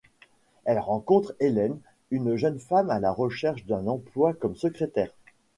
Elle 0.65 0.79
rencontre 0.79 1.35
Ellen, 1.39 1.77
une 2.09 2.35
jeune 2.35 2.57
femme 2.57 2.89
à 2.89 2.99
la 2.99 3.11
recherche 3.11 3.67
d'un 3.67 3.85
emploi 3.85 4.33
comme 4.33 4.55
secrétaire. 4.55 5.11